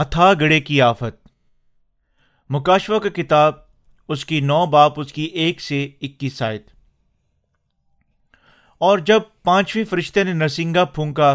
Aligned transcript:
اتھا 0.00 0.32
گڑے 0.40 0.60
کی 0.60 0.80
آفت۔ 0.82 1.28
مکاشوہ 2.50 2.98
کا 2.98 3.08
کتاب، 3.08 3.54
اس 4.08 4.24
کی 4.24 4.40
نو 4.40 4.66
باپ، 4.66 5.00
اس 5.00 5.12
کی 5.12 5.22
ایک 5.22 5.60
سے 5.60 5.88
اکیس 6.02 6.40
آیت۔ 6.42 6.70
اور 8.80 8.98
جب 8.98 9.20
پانچویں 9.44 9.84
فرشتے 9.84 10.24
نے 10.24 10.32
نرسنگا 10.32 10.84
پھونکا، 10.84 11.34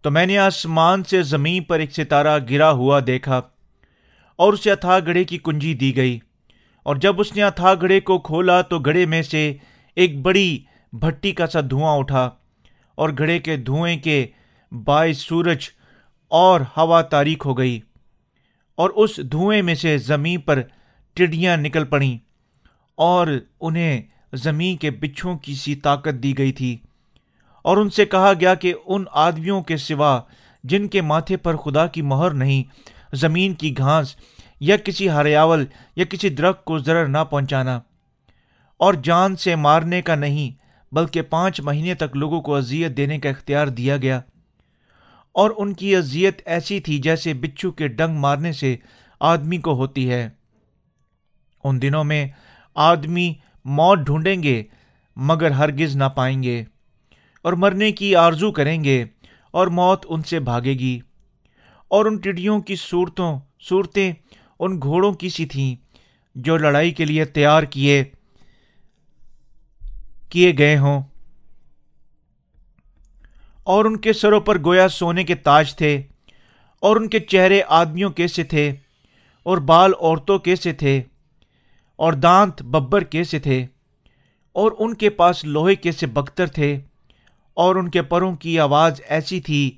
تو 0.00 0.10
میں 0.10 0.26
نے 0.26 0.38
آسمان 0.38 1.04
سے 1.04 1.22
زمین 1.22 1.62
پر 1.64 1.78
ایک 1.78 1.92
ستارہ 1.92 2.38
گرا 2.50 2.70
ہوا 2.70 3.00
دیکھا، 3.06 3.40
اور 4.36 4.52
اسے 4.52 4.70
اتھا 4.70 4.98
گڑے 4.98 5.24
کی 5.24 5.38
کنجی 5.38 5.74
دی 5.74 5.96
گئی۔ 5.96 6.18
اور 6.82 6.96
جب 6.96 7.20
اس 7.20 7.36
نے 7.36 7.42
اتھا 7.42 7.74
گڑے 7.74 8.00
کو 8.00 8.18
کھولا، 8.18 8.60
تو 8.62 8.78
گڑے 8.78 9.06
میں 9.06 9.22
سے 9.22 9.52
ایک 9.96 10.20
بڑی 10.22 10.58
بھٹی 10.92 11.32
کا 11.32 11.46
سا 11.46 11.60
دھواں 11.70 11.98
اٹھا، 11.98 12.30
اور 12.94 13.10
گھڑے 13.18 13.38
کے 13.38 13.56
دھوئیں 13.56 13.96
کے 14.00 14.26
باعث 14.72 15.18
سورج 15.18 15.68
اور 16.32 16.60
ہوا 16.60 17.02
تاریخ 17.02 17.46
ہو 17.46 17.58
گئی 17.58 17.80
اور 18.74 18.90
اس 18.90 19.20
دھوئیں 19.32 19.62
میں 19.62 19.74
سے 19.74 19.98
زمین 19.98 20.40
پر 20.40 20.62
ٹڈیاں 21.14 21.56
نکل 21.56 21.84
پڑیں 21.84 22.18
اور 22.94 23.26
انہیں 23.60 24.02
زمین 24.32 24.76
کے 24.76 24.90
بچھوں 24.90 25.38
کی 25.38 25.54
سی 25.54 25.74
طاقت 25.74 26.22
دی 26.22 26.38
گئی 26.38 26.52
تھی 26.52 26.76
اور 27.64 27.76
ان 27.76 27.90
سے 27.90 28.04
کہا 28.04 28.32
گیا 28.40 28.54
کہ 28.54 28.74
ان 28.86 29.04
آدمیوں 29.12 29.62
کے 29.62 29.76
سوا 29.76 30.20
جن 30.64 30.88
کے 30.88 31.00
ماتھے 31.00 31.36
پر 31.36 31.56
خدا 31.56 31.86
کی 31.86 32.02
مہر 32.02 32.30
نہیں، 32.30 32.62
زمین 33.16 33.54
کی 33.54 33.78
گھاس 33.78 34.16
یا 34.60 34.76
کسی 34.76 35.08
ہریاول 35.08 35.64
یا 35.96 36.04
کسی 36.04 36.28
درخت 36.28 36.64
کو 36.64 36.78
ضرر 36.78 37.06
نہ 37.06 37.24
پہنچانا۔ 37.30 37.80
اور 38.76 38.94
جان 38.94 39.36
سے 39.36 39.56
مارنے 39.56 40.02
کا 40.02 40.14
نہیں، 40.14 40.50
بلکہ 40.94 41.22
پانچ 41.22 41.60
مہینے 41.60 41.94
تک 41.94 42.16
لوگوں 42.16 42.40
کو 42.40 42.54
اذیت 42.54 42.96
دینے 42.96 43.18
کا 43.18 43.28
اختیار 43.28 43.66
دیا 43.66 43.96
گیا۔ 43.96 44.20
اور 45.32 45.50
ان 45.56 45.72
کی 45.72 45.96
اذیت 45.96 46.42
ایسی 46.44 46.80
تھی 46.80 46.98
جیسے 46.98 47.34
بچھو 47.34 47.70
کے 47.70 47.88
ڈنگ 47.88 48.16
مارنے 48.16 48.52
سے 48.52 48.76
آدمی 49.20 49.58
کو 49.58 49.74
ہوتی 49.74 50.10
ہے۔ 50.10 50.28
ان 51.64 51.82
دنوں 51.82 52.04
میں 52.04 52.28
آدمی 52.74 53.34
موت 53.64 53.98
ڈھونڈیں 53.98 54.42
گے 54.42 54.62
مگر 55.16 55.50
ہرگز 55.50 55.96
نہ 55.96 56.04
پائیں 56.04 56.42
گے 56.42 56.64
اور 57.42 57.52
مرنے 57.52 57.92
کی 57.92 58.16
آرزو 58.16 58.52
کریں 58.52 58.84
گے 58.84 59.04
اور 59.50 59.66
موت 59.66 60.06
ان 60.08 60.22
سے 60.22 60.40
بھاگے 60.40 60.72
گی۔ 60.72 61.00
اور 61.88 62.06
ان 62.06 62.16
ٹڈیوں 62.16 62.60
کی 62.60 62.76
صورتوں، 62.76 63.40
صورتیں 63.60 64.12
ان 64.58 64.80
گھوڑوں 64.82 65.12
کی 65.12 65.28
سی 65.28 65.46
تھیں 65.46 65.76
جو 66.34 66.56
لڑائی 66.56 66.90
کے 66.90 67.04
لیے 67.04 67.24
تیار 67.24 67.62
کیے 67.62 68.04
کیے 70.28 70.52
گئے 70.58 70.78
ہوں۔ 70.78 71.02
اور 73.66 73.84
ان 73.84 73.96
کے 73.96 74.12
سروں 74.12 74.40
پر 74.40 74.58
گویا 74.64 74.88
سونے 74.88 75.24
کے 75.24 75.34
تاج 75.34 75.74
تھے، 75.76 76.00
اور 76.82 76.96
ان 76.96 77.08
کے 77.08 77.20
چہرے 77.20 77.60
آدمیوں 77.70 78.10
کیسے 78.10 78.44
تھے، 78.44 78.70
اور 79.46 79.58
بال 79.58 79.92
عورتوں 80.00 80.38
کیسے 80.38 80.72
تھے، 80.72 81.00
اور 81.98 82.12
دانت 82.12 82.62
ببر 82.62 83.04
کیسے 83.04 83.38
تھے، 83.38 83.64
اور 84.56 84.72
ان 84.78 84.94
کے 84.94 85.10
پاس 85.10 85.44
لوہے 85.44 85.74
کے 85.74 85.92
سے 85.92 86.06
بختر 86.08 86.46
تھے، 86.48 86.76
اور 87.56 87.76
ان 87.76 87.88
کے 87.90 88.02
پروں 88.02 88.34
کی 88.34 88.58
آواز 88.60 89.00
ایسی 89.08 89.40
تھی 89.40 89.70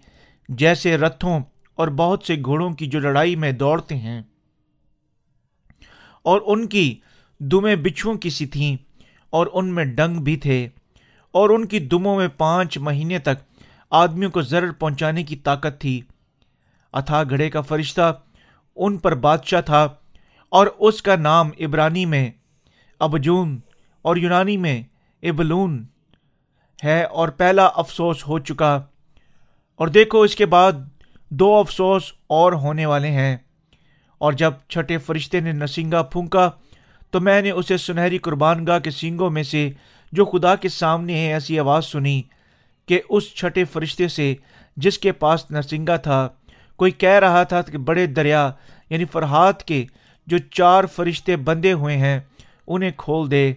جیسے 0.48 0.96
رتھوں 0.96 1.38
اور 1.78 1.88
بہت 1.96 2.24
سے 2.24 2.36
گھوڑوں 2.44 2.70
کی 2.70 2.86
جو 2.86 3.00
لڑائی 3.00 3.36
میں 3.36 3.52
دوڑتے 3.52 3.96
ہیں۔ 3.96 4.20
اور 6.24 6.40
ان 6.46 6.66
کی 6.66 6.94
دمیں 7.40 7.74
بچھوؤں 7.76 8.16
کی 8.16 8.30
سی 8.30 8.46
تھیں، 8.46 8.76
اور 9.32 9.46
ان 9.52 9.72
میں 9.74 9.84
ڈنگ 9.84 10.20
بھی 10.20 10.36
تھے، 10.36 10.66
اور 11.34 11.50
ان 11.50 11.64
کی 11.66 11.78
دموں 11.86 12.16
میں 12.16 12.28
پانچ 12.36 12.78
مہینے 12.78 13.18
تک 13.18 13.42
آدمیوں 13.90 14.30
کو 14.30 14.42
ضرر 14.42 14.72
پہنچانے 14.72 15.22
کی 15.22 15.36
طاقت 15.36 15.80
تھی۔ 15.80 16.00
اتھا 16.92 17.22
گھڑے 17.30 17.50
کا 17.50 17.60
فرشتہ 17.60 18.20
ان 18.76 18.98
پر 18.98 19.14
بادشاہ 19.14 19.60
تھا 19.60 19.88
اور 20.48 20.66
اس 20.78 21.02
کا 21.02 21.16
نام 21.16 21.50
عبرانی 21.60 22.06
میں، 22.06 22.30
ابجون، 23.00 23.60
اور 24.02 24.16
یونانی 24.16 24.56
میں 24.56 24.82
ابلون 25.22 25.86
ہے 26.84 27.04
اور 27.04 27.28
پہلا 27.28 27.66
افسوس 27.66 28.28
ہو 28.28 28.38
چکا۔ 28.38 28.82
اور 29.74 29.88
دیکھو 29.88 30.20
اس 30.20 30.36
کے 30.36 30.46
بعد 30.46 30.72
دو 31.30 31.54
افسوس 31.54 32.12
اور 32.26 32.52
ہونے 32.52 32.86
والے 32.86 33.10
ہیں۔ 33.10 33.36
اور 34.18 34.32
جب 34.32 34.52
چھٹے 34.68 34.98
فرشتے 34.98 35.40
نے 35.40 35.52
نسنگا 35.52 36.02
پھونکا 36.02 36.50
تو 37.10 37.20
میں 37.20 37.42
نے 37.42 37.50
اسے 37.50 37.76
سنہری 37.76 38.18
قربان 38.18 38.66
گاہ 38.66 38.78
کے 38.78 38.90
سینگوں 38.90 39.30
میں 39.30 39.42
سے، 39.42 39.70
جو 40.12 40.24
خدا 40.24 40.56
کے 40.56 40.68
سامنے 40.68 41.18
ہے 41.18 41.32
ایسی 41.32 41.58
آواز 41.58 41.84
سنی۔ 41.84 42.22
کہ 42.86 43.00
اس 43.08 43.34
چھٹے 43.34 43.64
فرشتے 43.64 44.08
سے 44.08 44.34
جس 44.76 44.98
کے 44.98 45.12
پاس 45.12 45.50
نرسنگا 45.50 45.96
تھا، 45.96 46.28
کوئی 46.76 46.90
کہہ 46.90 47.18
رہا 47.18 47.42
تھا 47.42 47.62
کہ 47.62 47.78
بڑے 47.78 48.06
دریا 48.06 48.50
یعنی 48.90 49.04
فرحات 49.04 49.64
کے 49.64 49.86
جو 50.26 50.38
چار 50.38 50.84
فرشتے 50.84 51.36
بندے 51.36 51.72
ہوئے 51.72 51.96
ہیں، 51.96 52.20
انہیں 52.66 52.90
کھول 52.96 53.30
دے۔ 53.30 53.52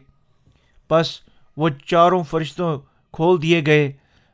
بس 0.89 1.19
وہ 1.57 1.69
چاروں 1.85 2.23
فرشتوں 2.23 2.79
کھول 3.13 3.41
دیے 3.41 3.65
گئے، 3.65 3.91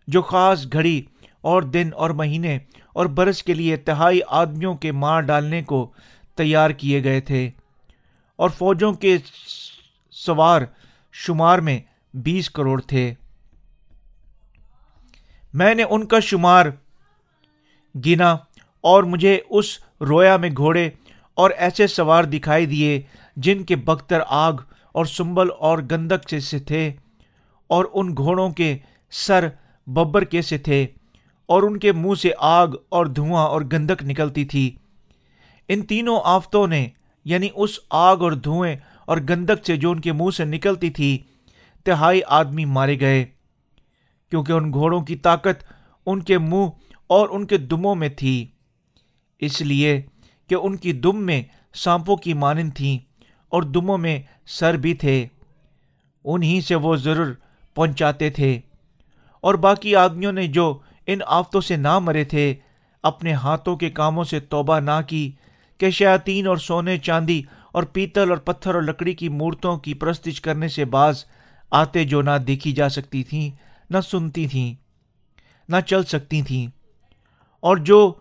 جو 0.07 0.21
خاص 0.21 0.67
گھڑی 0.73 1.01
اور 1.41 1.61
دن 1.61 1.89
اور 1.95 2.09
مہینے 2.09 2.59
اور 2.93 3.05
برس 3.05 3.43
کے 3.43 3.53
لیے 3.53 3.77
تہائی 3.77 4.19
آدمیوں 4.27 4.75
کے 4.75 4.91
مار 4.91 5.21
ڈالنے 5.21 5.63
کو 5.63 5.91
تیار 6.35 6.69
کیے 6.69 7.03
گئے 7.03 7.21
تھے۔ 7.21 7.49
اور 8.35 8.49
فوجوں 8.49 8.93
کے 8.93 9.17
سوار 10.11 10.61
شمار 11.11 11.59
میں 11.59 11.79
بیس 12.13 12.49
کروڑ 12.49 12.81
تھے۔ 12.81 13.13
میں 15.53 15.75
نے 15.75 15.83
ان 15.83 16.05
کا 16.05 16.19
شمار 16.19 16.65
گنا 18.05 18.37
اور 18.81 19.03
مجھے 19.03 19.39
اس 19.49 19.65
رویا 20.01 20.37
میں 20.37 20.49
گھوڑے 20.57 20.89
اور 21.33 21.51
ایسے 21.57 21.87
سوار 21.87 22.23
دکھائی 22.23 22.65
دیے 22.65 23.01
جن 23.37 23.63
کے 23.63 23.75
بختر 23.75 24.19
آگ 24.27 24.53
اور 24.91 25.05
سنبل 25.05 25.47
اور 25.59 25.77
گندک 25.91 26.29
سے 26.29 26.39
سے 26.39 26.59
تھے 26.59 26.91
اور 27.67 27.85
ان 27.93 28.17
گھوڑوں 28.17 28.49
کے 28.49 28.77
سر 29.11 29.47
ببر 29.87 30.23
کے 30.23 30.41
سے 30.41 30.57
تھے 30.57 30.87
اور 31.45 31.63
ان 31.63 31.79
کے 31.79 31.91
منہ 31.91 32.15
سے 32.15 32.29
آگ 32.37 32.67
اور 32.89 33.05
دھواں 33.05 33.47
اور 33.47 33.61
گندک 33.61 34.03
نکلتی 34.03 34.45
تھی۔ 34.45 34.75
ان 35.67 35.81
تینوں 35.81 36.19
آفتوں 36.23 36.67
نے 36.67 36.87
یعنی 37.25 37.49
اس 37.55 37.79
آگ 37.89 38.17
اور 38.17 38.31
دھوئیں 38.31 38.75
اور 39.05 39.17
گندک 39.17 39.65
سے 39.65 39.77
جو 39.77 39.91
ان 39.91 40.01
کے 40.01 40.11
منہ 40.11 40.29
سے 40.29 40.45
نکلتی 40.45 40.89
تھی، 40.89 41.17
تہائی 41.83 42.21
آدمی 42.27 42.65
مارے 42.65 42.99
گئے۔ 42.99 43.25
کیونکہ 44.33 44.51
ان 44.51 44.73
گھوڑوں 44.73 45.01
کی 45.01 45.15
طاقت 45.15 45.73
ان 46.05 46.23
کے 46.23 46.37
منہ 46.37 46.65
اور 47.07 47.29
ان 47.31 47.45
کے 47.45 47.57
دموں 47.57 47.95
میں 47.95 48.09
تھی۔ 48.09 48.45
اس 49.39 49.61
لیے 49.61 50.01
کہ 50.49 50.55
ان 50.55 50.75
کی 50.75 50.93
دم 50.93 51.23
میں 51.23 51.43
سانپوں 51.73 52.15
کی 52.15 52.33
مانند 52.33 52.69
تھیں 52.75 52.99
اور 53.49 53.63
دموں 53.63 53.97
میں 53.97 54.21
سر 54.45 54.73
بھی 54.73 54.93
تھے۔ 54.93 55.27
انہیں 56.25 56.61
سے 56.61 56.75
وہ 56.75 56.95
ضرور 56.95 57.25
پہنچاتے 57.75 58.29
تھے۔ 58.29 58.59
اور 59.41 59.53
باقی 59.53 59.95
آدمیوں 59.95 60.31
نے 60.31 60.47
جو 60.47 60.79
ان 61.07 61.19
آفتوں 61.27 61.61
سے 61.61 61.75
نہ 61.75 61.99
مرے 61.99 62.23
تھے، 62.23 62.55
اپنے 63.03 63.33
ہاتھوں 63.33 63.75
کے 63.75 63.89
کاموں 63.89 64.23
سے 64.23 64.39
توبہ 64.39 64.79
نہ 64.79 65.01
کی 65.07 65.31
کہ 65.77 65.89
شیاطین 65.89 66.47
اور 66.47 66.57
سونے، 66.57 66.97
چاندی 66.97 67.41
اور 67.71 67.83
پیتل 67.83 68.29
اور 68.29 68.37
پتھر 68.37 68.75
اور 68.75 68.83
لکڑی 68.83 69.13
کی 69.13 69.29
مورتوں 69.29 69.77
کی 69.77 69.93
پرستش 69.93 70.41
کرنے 70.41 70.67
سے 70.67 70.85
بعض 70.85 71.25
آتے 71.71 72.03
جو 72.03 72.21
نہ 72.21 72.37
دیکھی 72.47 72.71
جا 72.71 72.89
سکتی 72.89 73.23
تھیں 73.23 73.72
نہ 73.93 74.01
سنتی 74.01 74.47
تھیں، 74.47 74.75
نہ 75.69 75.75
چل 75.85 76.03
سکتی 76.03 76.41
تھیں۔ 76.41 76.67
اور 77.59 77.77
جو 77.77 78.13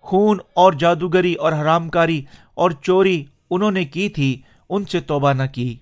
خون 0.00 0.38
اور 0.54 0.72
جادوگری 0.72 1.34
اور 1.34 1.52
حرام 1.52 1.88
کاری 1.88 2.24
اور 2.54 2.70
چوری 2.70 3.24
انہوں 3.50 3.70
نے 3.70 3.84
کی 3.84 4.08
تھی، 4.08 4.42
ان 4.70 4.84
سے 4.84 5.00
توبہ 5.00 5.32
نہ 5.32 5.42
کی۔ 5.52 5.78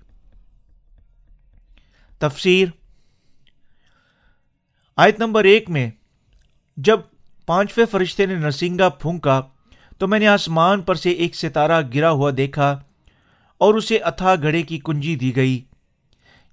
تفسیر، 2.19 2.67
آیت 4.97 5.19
نمبر 5.19 5.43
ایک 5.43 5.69
میں، 5.69 5.91
جب 6.77 6.99
پانچویں 7.45 7.85
فرشتے 7.85 8.25
نے 8.25 8.35
نرسنگا 8.35 8.89
پھونکا، 8.89 9.41
تو 9.97 10.07
میں 10.07 10.19
نے 10.19 10.27
آسمان 10.27 10.81
پر 10.81 10.95
سے 10.95 11.09
ایک 11.09 11.35
ستارہ 11.35 11.81
گرا 11.93 12.11
ہوا 12.11 12.31
دیکھا 12.37 12.79
اور 13.57 13.73
اسے 13.73 13.97
اتھا 13.97 14.35
گھڑے 14.35 14.61
کی 14.63 14.79
کنجی 14.83 15.15
دی 15.15 15.35
گئی۔ 15.35 15.61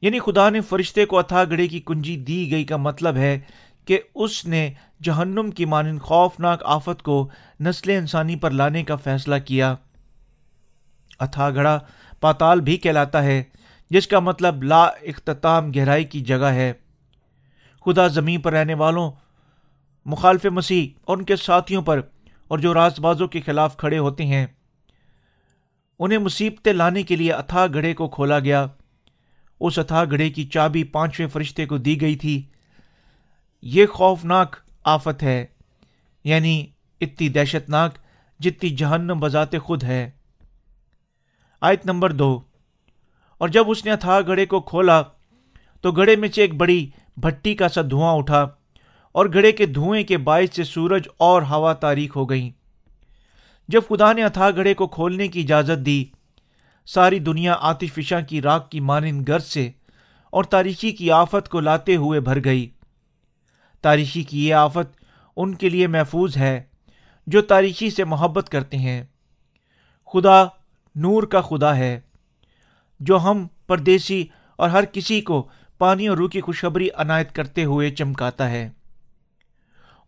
یعنی 0.01 0.19
خدا 0.19 0.51
نے 0.51 0.61
فرشتے 0.61 1.05
کو 1.05 1.19
اتھا 1.19 1.45
گڑے 1.45 1.69
کی 1.69 1.81
کنجی 1.87 2.17
دی 2.17 2.51
گئی 2.51 2.65
کا 2.65 2.77
مطلب 2.77 3.17
ہے 3.17 3.39
کہ 3.85 4.01
اس 4.15 4.47
نے 4.47 4.73
جہنم 5.03 5.51
کی 5.51 5.65
مانند 5.65 6.01
خوفناک 6.01 6.63
آفت 6.65 7.03
کو 7.03 7.29
نسل 7.61 7.91
انسانی 7.91 8.37
پر 8.37 8.51
لانے 8.51 8.85
کا 8.85 8.97
فیصلہ 8.97 9.35
کیا۔ 9.45 9.75
اتھا 11.21 11.51
گڑا 11.51 11.79
پاتال 12.21 12.61
بھی 12.61 12.77
کہلاتا 12.77 13.23
ہے، 13.25 13.43
جس 13.91 14.07
کا 14.07 14.21
مطلب 14.21 14.63
لا 14.63 14.83
اختتام 14.83 15.71
گہرائی 15.77 16.05
کی 16.05 16.21
جگہ 16.21 16.45
ہے۔ 16.45 16.73
خدا 17.85 18.07
زمین 18.07 18.41
پر 18.41 18.53
رہنے 18.53 18.75
والوں، 18.75 19.11
مخالف 20.07 20.47
مسیح، 20.47 20.89
اور 21.05 21.17
ان 21.17 21.25
کے 21.25 21.37
ساتھیوں 21.37 21.83
پر، 21.83 22.01
اور 22.49 22.59
جو 22.59 22.75
راز 22.75 23.01
بازوں 23.01 23.29
کے 23.29 23.41
خلاف 23.41 23.77
کھڑے 23.77 23.99
ہوتے 23.99 24.27
ہیں۔ 24.27 24.47
انہیں 25.99 26.19
مصیبتیں 26.19 26.73
لانے 26.73 27.03
کے 27.03 27.17
لیے 27.17 27.33
اتھا 27.33 27.67
گڑھے 27.75 27.95
کو 27.95 28.09
کھولا 28.09 28.39
گیا۔ 28.39 28.67
اس 29.61 29.79
اتھا 29.79 30.05
گڑھے 30.05 30.31
کی 30.31 30.45
چابی 30.45 30.85
پانچویں 30.85 31.29
فرشتے 31.29 31.67
کو 31.67 31.79
دی 31.79 32.01
گئی 32.01 32.17
تھی۔ 32.17 32.43
یہ 33.63 33.87
خوفناک 33.87 34.57
آفت 34.85 35.23
ہے 35.23 35.47
یعنی 36.25 36.67
اتنی 37.01 37.29
دہشت 37.29 37.71
ناک 37.71 37.95
جتنی 38.41 38.71
جہنم 38.71 39.21
بذات 39.21 39.59
خود 39.63 39.83
ہے۔ 39.83 40.11
آیت 41.61 41.87
نمبر 41.87 42.13
دو۔ 42.13 42.41
اور 43.39 43.49
جب 43.49 43.71
اس 43.71 43.85
نے 43.85 43.91
اتھا 43.91 44.21
گھڑے 44.21 44.47
کو 44.47 44.61
کھولا، 44.61 45.03
تو 45.81 45.93
گھڑے 45.93 46.17
میں 46.17 46.29
سے 46.29 46.41
ایک 46.41 46.55
بڑی 46.55 46.91
بھٹی 47.17 47.55
کا 47.55 47.69
سا 47.69 47.81
دھواں 47.91 48.15
اٹھا 48.15 48.47
اور 49.13 49.27
گھڑے 49.27 49.53
کے 49.53 49.67
دھوئیں 49.67 50.05
کے 50.05 50.19
باعث 50.19 50.57
سے 50.57 50.65
سورج 50.65 51.03
اور 51.17 51.43
ہوا 51.43 51.73
تاریخ 51.73 52.17
ہو 52.17 52.31
گئیں۔ 52.31 52.51
جب 53.69 53.81
خدا 53.89 54.13
نے 54.13 54.25
اتھا 54.25 54.51
گھڑے 54.51 54.75
کو 54.75 54.87
کھولنے 54.87 55.29
کی 55.29 55.41
اجازت 55.41 55.87
دی 55.87 56.05
ساری 56.95 57.19
دنیا 57.19 57.57
آتش 57.61 57.93
فشاں 57.93 58.21
کی 58.21 58.43
راک 58.43 58.71
کی 58.71 58.81
مانند 58.81 59.29
گرد 59.29 59.43
سے 59.43 59.71
اور 60.31 60.45
تاریخی 60.45 60.93
کی 60.93 61.11
آفت 61.11 61.49
کو 61.49 61.61
لاتے 61.61 61.97
ہوئے 61.97 62.21
بھر 62.21 62.45
گئی۔ 62.45 62.71
تاریخی 63.83 64.23
کی 64.23 64.49
یہ 64.49 64.55
آفت 64.55 65.05
ان 65.37 65.55
کے 65.55 65.69
لیے 65.69 65.87
محفوظ 65.87 66.37
ہے 66.37 66.63
جو 67.27 67.43
تاریخی 67.43 67.91
سے 67.91 68.05
محبت 68.05 68.49
کرتے 68.49 68.77
ہیں۔ 68.77 69.03
خدا 70.13 70.45
نور 70.95 71.23
کا 71.23 71.41
خدا 71.41 71.77
ہے 71.77 72.01
جو 73.01 73.21
ہم 73.21 73.47
پردیسی 73.67 74.27
اور 74.57 74.69
ہر 74.69 74.85
کسی 74.85 75.21
کو 75.21 75.49
پانی 75.79 76.09
اور 76.09 76.17
روح 76.17 76.29
کی 76.29 76.41
خوشخبری 76.41 76.89
عنایت 76.97 77.35
کرتے 77.35 77.65
ہوئے 77.65 77.91
چمکاتا 77.91 78.51
ہے۔ 78.51 78.71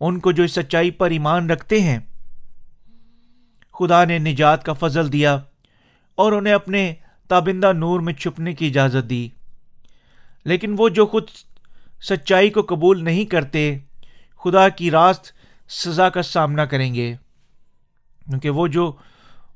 ان 0.01 0.21
کو 0.21 0.33
جو 0.33 0.43
اس 0.43 0.53
سچائی 0.53 0.91
پر 0.91 1.11
ایمان 1.11 1.51
رکھتے 1.51 1.81
ہیں۔ 1.81 1.99
خدا 3.73 4.05
نے 4.05 4.19
نجات 4.19 4.65
کا 4.65 4.73
فضل 4.73 5.13
دیا۔ 5.13 5.39
اور 6.21 6.33
انہیں 6.33 6.55
اپنے 6.55 6.95
تابندہ 7.29 7.73
نور 7.73 8.01
میں 8.01 8.13
چھپنے 8.13 8.53
کی 8.53 8.67
اجازت 8.67 9.11
دی۔ 9.11 9.29
لیکن 10.45 10.75
وہ 10.79 10.89
جو 10.89 11.07
خود 11.07 11.23
سچائی 12.03 12.51
کو 12.51 12.63
قبول 12.63 13.05
نہیں 13.05 13.25
کرتے، 13.25 13.79
خدا 14.45 14.69
کی 14.69 14.91
راست 14.91 15.33
سزا 15.69 16.09
کا 16.09 16.23
سامنا 16.23 16.65
کریں 16.65 16.95
گے۔ 16.95 17.17
کیونکہ 18.27 18.51
وہ 18.51 18.67
جو، 18.67 18.93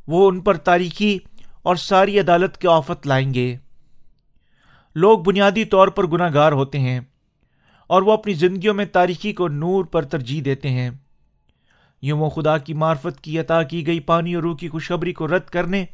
وہ 0.07 0.29
ان 0.29 0.41
پر 0.41 0.57
تاریخی 0.57 1.19
اور 1.63 1.77
ساری 1.77 2.21
عدالت 2.21 2.57
کے 2.57 2.69
آفت 2.69 3.07
لائیں 3.07 3.35
گے۔ 3.35 3.57
لوگ 4.95 5.19
بنیادی 5.19 5.65
طور 5.65 5.89
پر 5.89 6.07
گناہ 6.07 6.35
گار 6.35 6.53
ہوتے 6.53 6.79
ہیں 6.79 7.01
اور 7.87 8.03
وہ 8.03 8.13
اپنی 8.13 8.33
زندگیوں 8.33 8.75
میں 8.75 8.85
تاریخی 8.85 9.33
کو 9.33 9.49
نور 9.49 9.85
پر 9.85 10.03
ترجیح 10.03 10.43
دیتے 10.45 10.71
ہیں۔ 10.71 10.91
یوں 12.03 12.19
وہ 12.19 12.31
خدا 12.31 12.59
کی 12.59 12.75
معرفت 12.75 13.21
کی 13.21 13.39
عطا 13.39 13.63
کی 13.63 13.87
گئی 13.87 14.01
پانی 14.01 14.35
اور 14.35 14.43
روح 14.43 14.57
کی 14.57 14.69
خوشخبری 14.69 15.13
کو 15.13 15.27
رد 15.27 15.49
کرنے 15.49 15.85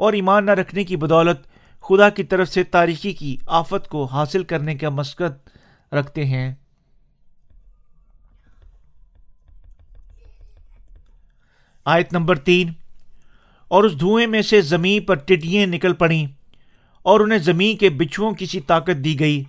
اور 0.00 0.12
ایمان 0.12 0.46
نہ 0.46 0.50
رکھنے 0.50 0.84
کی 0.84 0.96
بدولت 0.96 1.40
خدا 1.80 2.08
کی 2.08 2.24
طرف 2.24 2.48
سے 2.48 2.62
تاریخی 2.62 3.12
کی 3.12 3.36
آفت 3.46 3.88
کو 3.88 4.04
حاصل 4.04 4.44
کرنے 4.44 4.74
کا 4.74 4.88
مسقط 4.88 5.48
رکھتے 5.94 6.24
ہیں۔ 6.24 6.54
آیت 11.84 12.12
نمبر 12.12 12.38
تین، 12.38 12.72
اور 13.68 13.84
اس 13.84 14.00
دھوئیں 14.00 14.26
میں 14.26 14.42
سے 14.42 14.60
زمین 14.60 15.02
پر 15.02 15.14
ٹڈیاں 15.14 15.66
نکل 15.66 15.92
پڑیں 15.92 16.26
اور 17.02 17.20
انہیں 17.20 17.38
زمین 17.38 17.76
کے 17.76 17.90
بچھوؤں 17.90 18.32
کی 18.32 18.46
سی 18.46 18.60
طاقت 18.60 19.04
دی 19.04 19.20
گئی۔ 19.20 19.42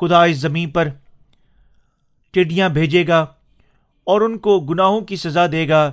خدا 0.00 0.24
اس 0.24 0.36
زمین 0.36 0.70
پر 0.70 0.88
ٹڈیاں 2.30 2.68
بھیجے 2.68 3.06
گا 3.08 3.20
اور 4.06 4.20
ان 4.20 4.38
کو 4.38 4.60
گناہوں 4.60 5.00
کی 5.00 5.16
سزا 5.16 5.46
دے 5.52 5.68
گا 5.68 5.90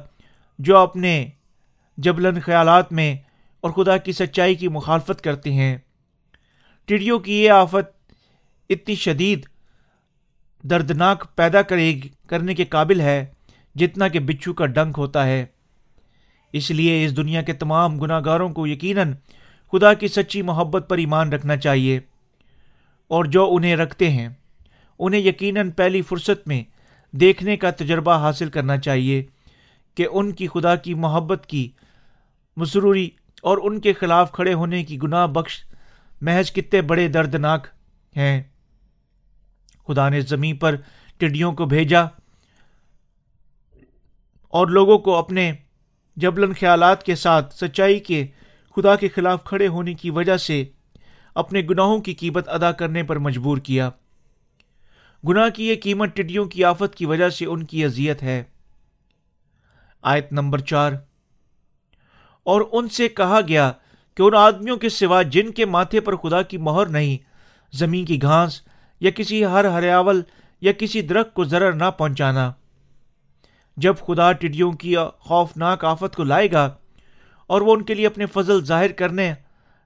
جو 0.60 0.78
اپنے 0.78 1.30
جبلن 1.98 2.40
خیالات 2.40 2.92
میں 2.94 3.16
اور 3.62 3.72
خدا 3.72 3.98
کی 3.98 4.12
سچائی 4.12 4.56
کی 4.56 4.68
مخالفت 4.68 5.22
کرتے 5.22 5.54
ہیں۔ 5.54 5.78
ٹڈیوں 6.86 7.20
کی 7.20 7.44
یہ 7.44 7.52
آفت 7.52 8.14
اتنی 8.70 8.96
شدید، 8.96 9.46
دردناک 10.64 11.36
پیدا 11.36 11.62
کرے، 11.62 11.94
کرنے 12.28 12.56
کے 12.56 12.66
قابل 12.66 13.02
ہے 13.02 13.26
جتنا 13.76 14.08
کہ 14.08 14.20
بچھو 14.20 14.54
کا 14.54 14.66
ڈنک 14.66 14.96
ہوتا 14.98 15.26
ہے۔ 15.26 15.46
اس 16.54 16.72
لیے 16.72 17.06
اس 17.06 17.18
دنیا 17.18 17.42
کے 17.42 17.54
تمام 17.54 18.00
گناہ 18.00 18.22
گاروں 18.26 18.50
کو 18.50 18.68
یقیناً 18.68 19.14
خدا 19.72 19.94
کی 19.94 20.08
سچی 20.08 20.42
محبت 20.42 20.86
پر 20.90 20.98
ایمان 20.98 21.34
رکھنا 21.34 21.58
چاہیے۔ 21.58 22.00
اور 23.08 23.26
جو 23.26 23.56
انہیں 23.56 23.76
رکھتے 23.76 24.10
ہیں، 24.10 24.30
انہیں 25.00 25.22
یقیناً 25.22 25.72
پہلی 25.72 26.02
فرصت 26.02 26.48
میں 26.48 26.64
دیکھنے 27.12 27.58
کا 27.58 27.72
تجربہ 27.72 28.18
حاصل 28.18 28.50
کرنا 28.50 28.78
چاہیے 28.78 29.24
کہ 29.96 30.08
ان 30.12 30.32
کی 30.32 30.48
خدا 30.48 30.76
کی 30.76 30.94
محبت 30.94 31.46
کی 31.46 31.70
مسروری 32.58 33.10
اور 33.42 33.58
ان 33.64 33.82
کے 33.82 33.94
خلاف 33.94 34.32
کھڑے 34.32 34.54
ہونے 34.54 34.84
کی 34.84 35.02
گناہ 35.04 35.28
بخش، 35.28 35.64
محض 36.22 36.52
کتنے 36.52 36.82
بڑے 36.82 37.08
دردناک 37.08 37.68
ہیں۔ 38.18 38.42
خدا 39.88 40.10
نے 40.10 40.22
زمین 40.22 40.56
پر 40.56 40.76
ٹڈیوں 41.18 41.54
کو 41.54 41.66
بھیجا 41.66 42.02
اور 44.48 44.68
لوگوں 44.68 44.98
کو 44.98 45.16
اپنے 45.16 45.52
جبلن 46.16 46.54
خیالات 46.54 47.04
کے 47.04 47.16
ساتھ 47.16 47.54
سچائی 47.54 48.00
کے 48.00 48.28
خدا 48.76 48.96
کے 48.96 49.08
خلاف 49.08 49.44
کھڑے 49.44 49.68
ہونے 49.68 49.94
کی 49.94 50.10
وجہ 50.10 50.38
سے 50.38 50.66
اپنے 51.36 51.62
گناہوں 51.70 52.00
کی 52.00 52.14
قیمت 52.14 52.50
ادا 52.50 52.72
کرنے 52.72 53.04
پر 53.04 53.16
مجبور 53.16 53.58
کیا۔ 53.58 53.90
گناہ 55.28 55.50
کی 55.50 55.70
یہ 55.70 55.76
قیمت 55.84 56.16
ٹڈیوں 56.16 56.46
کی 56.46 56.64
آفت 56.64 56.96
کی 56.96 57.06
وجہ 57.06 57.30
سے 57.30 57.46
ان 57.46 57.66
کی 57.66 57.86
اذیت 57.86 58.24
ہے۔ 58.24 58.44
آیت 60.02 60.34
نمبر 60.34 60.60
چار 60.60 60.92
اور 62.44 62.62
ان 62.72 62.90
سے 62.90 63.10
کہا 63.10 63.40
گیا 63.48 63.72
کہ 64.16 64.22
ان 64.24 64.36
آدمیوں 64.36 64.78
کے 64.78 64.90
سوا 64.90 65.22
جن 65.22 65.52
کے 65.52 65.66
ماتھے 65.66 66.00
پر 66.00 66.16
خدا 66.16 66.42
کی 66.42 66.58
مہر 66.58 66.86
نہیں، 66.86 67.18
زمین 67.74 68.06
کی 68.06 68.22
گھاس 68.22 68.62
یا 69.00 69.12
کسی 69.12 69.46
ہر 69.46 69.66
ہریاول 69.66 70.22
یا 70.62 70.72
کسی 70.72 71.02
درخت 71.02 71.34
کو 71.34 71.44
ذرا 71.44 71.72
نہ 71.72 71.92
پہنچانا۔ 71.98 72.52
جب 73.78 73.96
خدا 74.08 74.32
ٹڈیوں 74.32 74.72
کی 74.72 74.96
خوفناک 75.20 75.86
آفت 75.86 76.16
کو 76.16 76.24
لائے 76.24 76.52
گا 76.52 76.70
اور 77.48 77.62
وہ 77.62 77.74
ان 77.74 77.84
کے 77.84 77.94
لیے 77.94 78.08
اپنے 78.08 78.26
فضل 78.26 78.66
ظاہر 78.66 78.92
کرنے 78.92 79.34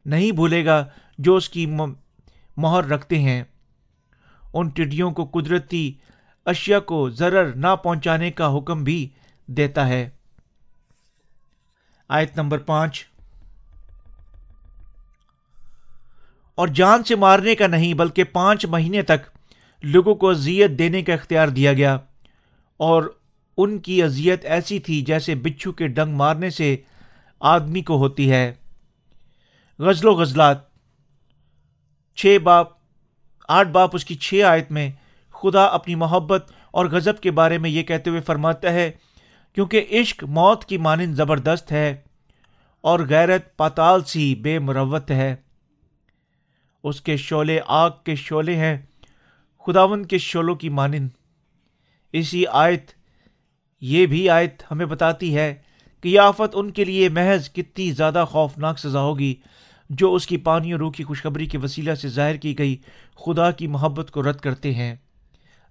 نہیں 0.05 0.31
بھولے 0.31 0.65
گا 0.65 0.85
جو 1.17 1.35
اس 1.35 1.49
کی 1.49 1.65
مہر 2.57 2.85
رکھتے 2.85 3.19
ہیں۔ 3.19 3.43
ان 4.53 4.69
ٹڈیوں 4.69 5.11
کو 5.11 5.25
قدرتی 5.25 5.93
اشیاء 6.45 6.79
کو 6.79 7.09
ضرر 7.09 7.55
نہ 7.55 7.75
پہنچانے 7.83 8.31
کا 8.31 8.57
حکم 8.57 8.83
بھی 8.83 9.09
دیتا 9.47 9.87
ہے۔ 9.87 10.09
آیت 12.09 12.37
نمبر 12.37 12.57
پانچ۔ 12.57 13.05
اور 16.55 16.67
جان 16.67 17.03
سے 17.03 17.15
مارنے 17.15 17.55
کا 17.55 17.67
نہیں 17.67 17.93
بلکہ 17.93 18.23
پانچ 18.23 18.65
مہینے 18.65 19.01
تک 19.01 19.37
لوگوں 19.83 20.15
کو 20.15 20.29
اذیت 20.29 20.71
دینے 20.71 21.01
کا 21.01 21.13
اختیار 21.13 21.47
دیا 21.47 21.73
گیا۔ 21.73 21.97
اور 22.77 23.03
ان 23.57 23.79
کی 23.79 24.03
اذیت 24.03 24.45
ایسی 24.45 24.79
تھی 24.79 25.01
جیسے 25.01 25.35
بچھو 25.35 25.71
کے 25.71 25.87
ڈنگ 25.87 26.15
مارنے 26.15 26.49
سے 26.49 26.77
آدمی 27.39 27.81
کو 27.81 27.97
ہوتی 27.97 28.31
ہے۔ 28.31 28.53
غزل 29.79 30.07
و 30.07 30.13
غزلات۔ 30.13 30.57
چھ 32.15 32.37
باپ، 32.43 32.67
آٹھ 33.49 33.67
باپ 33.67 33.89
اس 33.93 34.05
کی 34.05 34.15
چھ 34.15 34.41
آیت 34.47 34.71
میں 34.71 34.91
خدا 35.33 35.65
اپنی 35.65 35.95
محبت 35.95 36.51
اور 36.71 36.85
غضب 36.85 37.19
کے 37.19 37.31
بارے 37.31 37.57
میں 37.57 37.69
یہ 37.69 37.83
کہتے 37.83 38.09
ہوئے 38.09 38.21
فرماتا 38.21 38.73
ہے 38.73 38.91
کیونکہ 39.55 39.85
عشق 39.91 40.23
موت 40.23 40.65
کی 40.65 40.77
مانند 40.77 41.15
زبردست 41.15 41.71
ہے 41.71 41.95
اور 42.81 42.99
غیرت 43.09 43.57
پاتال 43.57 44.03
سی 44.03 44.35
بے 44.35 44.59
مروت 44.59 45.11
ہے۔ 45.11 45.35
اس 46.83 47.01
کے 47.01 47.17
شعلے 47.17 47.59
آگ 47.67 47.89
کے 48.03 48.15
شعلے 48.15 48.55
ہیں 48.55 48.77
خداون 49.65 50.05
کے 50.05 50.17
شعلوں 50.17 50.55
کی 50.55 50.69
مانند۔ 50.69 51.09
اسی 52.13 52.47
آیت، 52.47 52.91
یہ 53.81 54.05
بھی 54.05 54.29
آیت 54.29 54.63
ہمیں 54.71 54.85
بتاتی 54.85 55.35
ہے 55.35 55.55
کہ 56.01 56.09
یہ 56.09 56.19
آفت 56.19 56.49
ان 56.53 56.71
کے 56.71 56.85
لیے 56.85 57.09
محض 57.09 57.49
کتنی 57.53 57.91
زیادہ 57.91 58.25
خوفناک 58.29 58.79
سزا 58.79 59.01
ہوگی 59.01 59.35
جو 59.89 60.13
اس 60.13 60.27
کی 60.27 60.37
پانی 60.37 60.71
اور 60.71 60.79
روح 60.79 60.91
کی 60.91 61.03
خوشخبری 61.03 61.45
کے 61.45 61.57
وسیلہ 61.57 61.95
سے 61.95 62.07
ظاہر 62.07 62.35
کی 62.35 62.57
گئی 62.57 62.77
خدا 63.15 63.51
کی 63.51 63.67
محبت 63.67 64.11
کو 64.11 64.23
رد 64.23 64.35
کرتے 64.35 64.73
ہیں۔ 64.73 64.95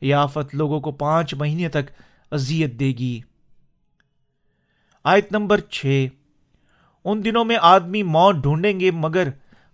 یہ 0.01 0.15
آفت 0.15 0.55
لوگوں 0.55 0.81
کو 0.81 0.93
پانچ 0.93 1.35
مہینے 1.35 1.69
تک 1.69 1.91
اذیت 2.31 2.73
دے 2.73 2.89
گی۔ 2.89 3.21
آیت 5.05 5.33
نمبر 5.33 5.61
چھ۔ 5.61 6.07
ان 7.05 7.25
دنوں 7.25 7.45
میں 7.45 7.57
آدمی 7.63 8.03
موت 8.03 8.37
ڈھونڈیں 8.37 8.81
گے 8.81 8.91
مگر 8.91 9.29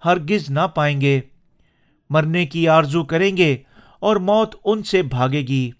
ہرگز 0.04 0.50
نہ 0.50 0.66
پائیں 0.75 1.00
گے۔ 1.00 1.20
مرنے 2.10 2.46
کی 2.46 2.68
آرزو 2.68 3.04
کریں 3.04 3.37
گے 3.37 3.56
اور 4.00 4.16
موت 4.16 4.54
ان 4.64 4.82
سے 4.82 5.02
بھاگے 5.02 5.40
گی۔ 5.40 5.70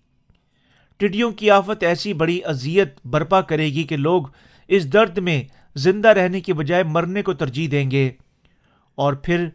ٹڈیوں 0.97 1.33
کی 1.33 1.51
آفت 1.51 1.83
ایسی 1.83 2.13
بڑی 2.13 2.41
اذیت 2.45 3.07
برپا 3.07 3.41
کرے 3.41 3.67
گی 3.67 3.83
کہ 3.83 3.97
لوگ 3.97 4.23
اس 4.69 4.93
درد 4.93 5.19
میں 5.19 5.43
زندہ 5.77 6.09
رہنے 6.09 6.41
کی 6.41 6.53
بجائے 6.53 6.83
مرنے 6.83 7.23
کو 7.23 7.33
ترجیح 7.33 7.69
دیں 7.71 7.91
گے 7.91 8.11
اور 8.95 9.13
پھر 9.13 9.49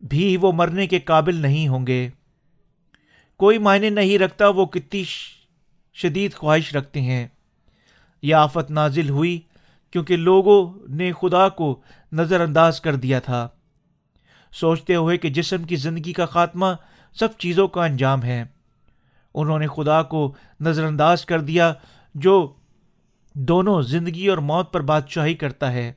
بھی 0.00 0.36
وہ 0.36 0.52
مرنے 0.52 0.86
کے 0.86 0.98
قابل 0.98 1.34
نہیں 1.34 1.68
ہوں 1.68 1.86
گے۔ 1.86 2.08
کوئی 3.36 3.58
معنی 3.58 3.90
نہیں 3.90 4.18
رکھتا 4.18 4.48
وہ 4.48 4.66
کتنی 4.66 5.04
شدید 5.94 6.34
خواہش 6.34 6.76
رکھتے 6.76 7.00
ہیں۔ 7.00 7.26
یہ 8.26 8.34
آفت 8.34 8.70
نازل 8.70 9.08
ہوئی 9.08 9.40
کیونکہ 9.90 10.16
لوگوں 10.16 10.86
نے 10.88 11.12
خدا 11.12 11.48
کو 11.48 11.80
نظر 12.12 12.40
انداز 12.40 12.80
کر 12.80 12.94
دیا 12.94 13.20
تھا۔ 13.20 13.48
سوچتے 14.52 14.94
ہوئے 14.94 15.16
کہ 15.16 15.30
جسم 15.30 15.62
کی 15.62 15.76
زندگی 15.76 16.12
کا 16.12 16.26
خاتمہ 16.26 16.66
سب 17.12 17.28
چیزوں 17.38 17.68
کا 17.68 17.84
انجام 17.84 18.22
ہے۔ 18.22 18.44
انہوں 19.34 19.58
نے 19.58 19.66
خدا 19.66 20.02
کو 20.02 20.34
نظر 20.60 20.84
انداز 20.84 21.24
کر 21.24 21.40
دیا 21.40 21.74
جو 22.14 22.52
دونوں 23.34 23.82
زندگی 23.82 24.26
اور 24.28 24.38
موت 24.38 24.72
پر 24.72 24.80
بادشاہی 24.80 25.34
کرتا 25.34 25.72
ہے۔ 25.72 25.92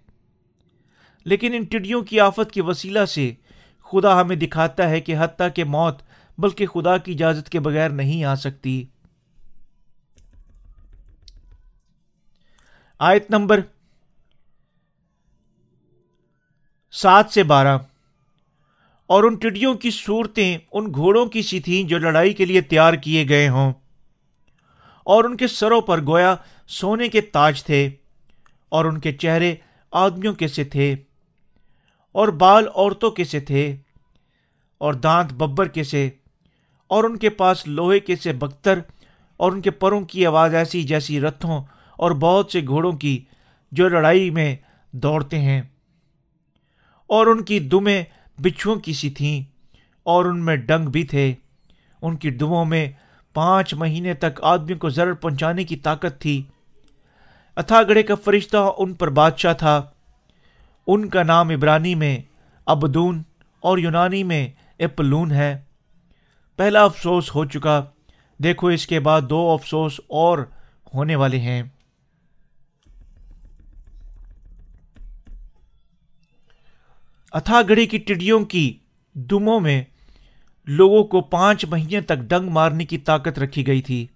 لیکن 1.26 1.54
ان 1.54 1.64
ٹڈیوں 1.64 2.02
کی 2.02 2.20
آفت 2.20 2.52
کے 2.52 2.62
وسیلہ 2.62 3.06
سے 3.06 3.34
خدا 3.92 4.22
ہمیں 4.22 4.36
دکھاتا 4.36 4.90
ہے 4.90 5.02
کہ 5.02 5.16
حتیٰ 5.20 5.48
کہ 5.56 5.64
موت 5.64 6.02
بلکہ 6.38 6.68
خدا 6.68 6.98
کی 6.98 7.12
اجازت 7.12 7.50
کے 7.50 7.60
بغیر 7.60 7.90
نہیں 7.90 8.24
آ 8.24 8.36
سکتی۔ 8.36 8.86
آیت 13.00 13.32
نمبر 13.32 13.60
سات 16.92 17.30
سے 17.30 17.44
بارہ۔ 17.44 17.78
اور 19.08 19.24
ان 19.24 19.36
ٹڈیوں 19.36 19.76
کی 19.76 19.92
صورتیں 19.92 20.58
ان 20.72 20.94
گھوڑوں 20.94 21.26
کی 21.26 21.42
سی 21.42 21.60
تھیں 21.60 21.84
جو 21.84 21.98
لڑائی 21.98 22.34
کے 22.34 22.46
لیے 22.46 22.62
تیار 22.62 22.94
کیے 22.94 23.30
گئے 23.30 23.50
ہوں۔ 23.50 23.74
اور 25.04 25.24
ان 25.24 25.38
کے 25.38 25.48
سروں 25.48 25.82
پر 25.82 26.02
گویا 26.02 26.36
سونے 26.68 27.10
کے 27.10 27.22
تاج 27.22 27.64
تھے 27.64 27.90
اور 28.70 28.86
ان 28.86 29.00
کے 29.00 29.14
چہرے 29.14 29.56
آدمیوں 29.92 30.34
کے 30.34 30.48
سے 30.48 30.64
تھے 30.64 30.96
اور 32.12 32.28
بال 32.28 32.68
عورتوں 32.76 33.12
کے 33.12 33.24
سے 33.24 33.40
تھے 33.40 33.76
اور 34.78 34.94
دانت 34.94 35.34
ببر 35.34 35.68
کے 35.68 35.84
سے 35.84 36.10
اور 36.88 37.04
ان 37.04 37.18
کے 37.18 37.30
پاس 37.30 37.68
لوہے 37.68 38.00
کے 38.00 38.16
سے 38.16 38.34
بختر 38.34 38.80
اور 39.38 39.52
ان 39.52 39.62
کے 39.62 39.72
پروں 39.72 40.02
کی 40.02 40.26
آواز 40.26 40.56
ایسی 40.56 40.84
جیسی 40.84 41.20
رتھوں 41.20 41.64
اور 42.00 42.12
بہت 42.12 42.52
سے 42.52 42.62
گھوڑوں 42.68 42.92
کی 42.92 43.24
جو 43.72 43.90
لڑائی 43.90 44.30
میں 44.30 44.56
دوڑتے 44.92 45.40
ہیں۔ 45.40 45.62
اور 47.08 47.28
ان 47.28 47.44
کی 47.44 47.60
دمیں 47.60 48.04
بچھوؤں 48.42 48.76
کی 48.76 48.94
سی 48.94 49.10
تھیں 49.10 49.44
اور 50.04 50.26
ان 50.26 50.46
میں 50.46 50.56
ڈنگ 50.56 50.86
بھی 50.90 51.04
تھے۔ 51.04 51.34
ان 52.02 52.18
کی 52.18 52.32
دموں 52.32 52.66
میں 52.66 52.92
پانچ 53.34 53.74
مہینے 53.74 54.14
تک 54.14 54.42
آدمی 54.42 54.74
کو 54.74 54.90
ضرر 54.90 55.14
پہنچانے 55.14 55.64
کی 55.64 55.76
طاقت 55.76 56.22
تھی۔ 56.22 56.44
اتھا 57.56 57.84
گڑھے 57.84 58.04
کا 58.04 58.16
فرشتہ 58.16 58.72
ان 58.78 58.94
پر 58.94 59.10
بادشاہ 59.10 59.54
تھا۔ 59.54 59.82
ان 60.88 61.10
کا 61.10 61.24
نام 61.24 61.50
عبرانی 61.50 61.96
میں 61.96 62.18
ابدون 62.66 63.24
اور 63.60 63.78
یونانی 63.78 64.24
میں 64.24 64.50
اپلون 64.80 65.32
ہے۔ 65.32 65.58
پہلا 66.58 66.84
افسوس 66.84 67.36
ہو 67.36 67.46
چکا۔ 67.46 67.84
دیکھو 68.44 68.68
اس 68.68 68.88
کے 68.88 69.00
بعد 69.00 69.22
دو 69.22 69.50
افسوس 69.50 70.00
اور 70.08 70.38
ہونے 70.94 71.16
والے 71.16 71.40
ہیں۔ 71.40 71.64
اتھا 77.32 77.62
گڑھی 77.70 77.86
کی 77.86 77.98
ٹڈیوں 77.98 78.46
کی 78.46 78.78
دموں 79.14 79.60
میں 79.60 79.84
لوگوں 80.68 81.04
کو 81.04 81.22
پانچ 81.22 81.66
مہینے 81.66 82.02
تک 82.02 82.18
ڈنگ 82.18 82.50
مارنے 82.50 82.86
کی 82.86 82.98
طاقت 82.98 83.40
رکھی 83.40 83.68
گئی 83.68 83.82
تھی۔ 83.82 84.08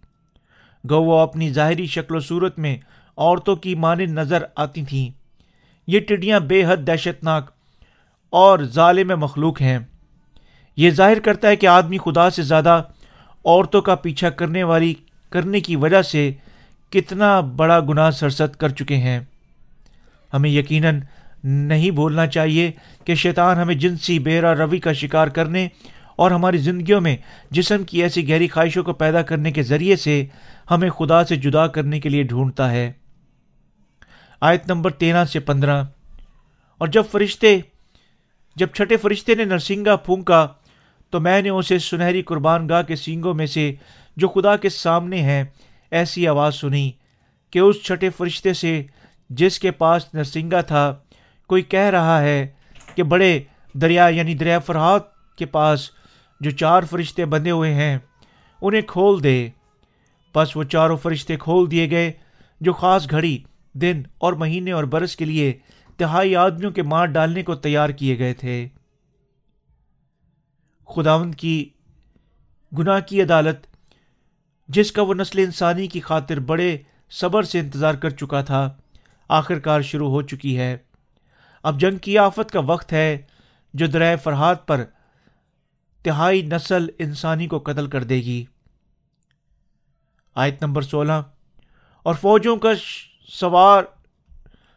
گو 0.90 1.04
وہ 1.04 1.20
اپنی 1.20 1.50
ظاہری 1.50 1.86
شکل 1.86 2.16
و 2.16 2.20
صورت 2.20 2.60
میں 2.60 2.78
عورتوں 3.18 3.56
کی 3.56 3.76
مانند 3.76 4.10
نظر 4.10 4.44
آتی 4.56 4.84
تھیں۔ 4.84 5.10
یہ 5.88 6.00
ٹڈیاں 6.00 6.40
بے 6.40 6.66
حد 6.66 6.78
دہشت 6.88 7.24
ناک 7.24 7.52
اور 8.30 8.60
ظالم 8.60 9.20
مخلوق 9.20 9.62
ہیں۔ 9.62 9.80
یہ 10.78 10.90
ظاہر 10.90 11.20
کرتا 11.20 11.48
ہے 11.48 11.56
کہ 11.56 11.68
آدمی 11.68 11.98
خدا 11.98 12.30
سے 12.30 12.44
زیادہ 12.44 12.82
عورتوں 13.46 13.82
کا 13.82 13.96
پیچھا 13.96 14.30
کرنے 14.30 14.64
والی، 14.64 14.94
کرنے 15.30 15.60
کی 15.60 15.76
وجہ 15.76 16.02
سے 16.02 16.32
کتنا 16.90 17.40
بڑا 17.40 17.80
گناہ 17.80 18.12
سرست 18.12 18.60
کر 18.60 18.70
چکے 18.70 18.98
ہیں۔ 18.98 19.20
ہمیں 20.34 20.50
یقیناً 20.50 21.00
نہیں 21.44 21.92
بولنا 21.92 22.28
چاہیے 22.28 22.72
کہ 23.06 23.16
شیطان 23.16 23.58
ہمیں 23.58 23.76
جنسی 23.76 24.20
بیرا 24.20 24.56
روی 24.56 24.80
کا 24.80 24.94
شکار 24.94 25.28
کرنے 25.28 25.68
اور 26.16 26.32
ہماری 26.32 26.58
زندگیوں 26.58 27.02
میں 27.02 27.18
جسم 27.52 27.84
کی 27.84 28.04
ایسی 28.04 28.30
گہری 28.30 28.48
خواہشوں 28.48 28.84
کو 28.84 28.94
پیدا 28.94 29.22
کرنے 29.22 29.52
کے 29.52 29.64
ذریعے 29.64 29.96
سے 29.96 30.26
ہمیں 30.72 30.90
خدا 30.90 31.26
سے 31.26 31.36
جدا 31.36 31.68
کرنے 31.68 32.00
کے 32.00 32.10
لیے 32.10 32.24
ڈھونڈتا 32.24 32.72
ہے۔ 32.72 32.92
آیت 34.42 34.68
نمبر 34.68 34.92
تیرہ 34.92 35.26
سے 35.26 35.40
پندرہ۔ 35.40 35.84
اور 36.78 36.88
جب 36.88 37.04
فرشتے، 37.12 37.60
جب 38.56 38.68
چھٹے 38.68 38.98
فرشتے 38.98 39.36
نے 39.36 39.46
نرسنگا 39.46 39.96
پھونکا، 39.96 40.48
تو 41.10 41.20
میں 41.20 41.42
نے 41.42 41.50
اسے 41.50 41.80
سنہری 41.80 42.22
قربان 42.22 42.70
گاہ 42.70 42.82
کے 42.82 42.96
سینگوں 42.96 43.34
میں 43.34 43.46
سے 43.46 43.74
جو 44.18 44.28
خدا 44.28 44.56
کے 44.56 44.70
سامنے 44.70 45.22
ہیں، 45.22 45.44
ایسی 45.92 46.28
آواز 46.28 46.56
سنی 46.56 46.92
کہ 47.52 47.60
اس 47.60 47.84
چھٹے 47.84 48.10
فرشتے 48.10 48.54
سے 48.54 48.84
جس 49.30 49.60
کے 49.60 49.72
پاس 49.72 50.14
نرسنگا 50.14 50.62
تھا 50.62 50.96
کوئی 51.48 51.62
کہہ 51.62 51.90
رہا 51.90 52.22
ہے 52.22 52.48
کہ 52.96 53.04
بڑے 53.04 53.40
دریا 53.74 54.08
یعنی 54.08 54.36
دریا 54.36 54.60
فرحات 54.60 55.36
کے 55.36 55.46
پاس 55.46 55.90
جو 56.40 56.52
چار 56.52 56.84
فرشتے 56.84 57.26
بندے 57.26 57.52
ہوئے 57.52 57.74
ہیں، 57.74 57.98
انہیں 58.62 58.82
کھول 58.82 59.24
دے۔ 59.24 59.50
بس 60.36 60.58
وہ 60.58 60.64
چاروں 60.64 60.98
فرشتے 60.98 61.38
کھول 61.38 61.72
دیے 61.72 61.90
گئے، 61.90 62.12
جو 62.62 62.74
خاص 62.74 63.10
گھڑی، 63.10 63.38
دن 63.74 64.02
اور 64.18 64.34
مہینے 64.34 64.72
اور 64.72 64.84
برس 64.84 65.16
کے 65.16 65.26
لیے 65.26 65.54
تہائی 65.98 66.36
آدمیوں 66.36 66.72
کے 66.72 66.84
مار 66.84 67.06
ڈالنے 67.06 67.44
کو 67.44 67.56
تیار 67.56 67.90
کیے 67.90 68.20
گئے 68.20 68.34
تھے۔ 68.34 68.68
خداوند 70.96 71.36
کی 71.36 71.70
گناہ 72.78 73.00
کی 73.00 73.22
عدالت، 73.22 73.68
جس 74.68 74.92
کا 74.92 75.02
وہ 75.02 75.14
نسل 75.14 75.40
انسانی 75.40 75.88
کی 75.88 76.00
خاطر 76.00 76.40
بڑے 76.40 76.78
صبر 77.10 77.44
سے 77.44 77.60
انتظار 77.60 77.94
کر 77.94 78.10
چکا 78.10 78.42
تھا 78.42 78.78
آخر 79.30 79.60
کار 79.60 79.82
شروع 79.82 80.10
ہو 80.10 80.22
چکی 80.22 80.58
ہے۔ 80.58 80.78
اب 81.64 81.80
جنگ 81.80 81.98
کی 81.98 82.18
آفت 82.18 82.52
کا 82.52 82.60
وقت 82.60 82.94
ہے 82.94 83.18
جو 83.74 83.88
درائے 83.88 84.16
فرحات 84.16 84.68
پر 84.68 84.84
تہائی 86.04 86.42
نسل 86.42 86.88
انسانی 87.00 87.48
کو 87.48 87.60
قتل 87.60 87.88
کر 87.88 88.04
دے 88.04 88.16
گی۔ 88.16 88.46
آیت 90.36 90.64
نمبر 90.64 90.82
سولہ۔ 90.82 91.12
اور 92.04 92.16
فوجوں 92.16 92.58
کا 92.58 92.70
سوار 93.30 93.84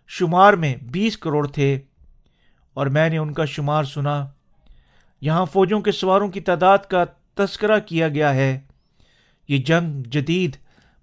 شمار 0.08 0.52
میں 0.52 0.76
بیس 0.76 1.18
کروڑ 1.18 1.48
تھے 1.48 1.80
اور 2.74 2.86
میں 2.86 3.08
نے 3.08 3.18
ان 3.18 3.32
کا 3.32 3.44
شمار 3.44 3.84
سنا۔ 3.84 4.26
یہاں 5.20 5.46
فوجوں 5.46 5.80
کے 5.80 5.92
سواروں 5.92 6.28
کی 6.28 6.40
تعداد 6.40 6.78
کا 6.78 7.04
تذکرہ 7.34 7.78
کیا 7.78 8.08
گیا 8.08 8.34
ہے۔ 8.34 8.60
یہ 9.48 9.58
جنگ 9.58 10.02
جدید 10.02 10.56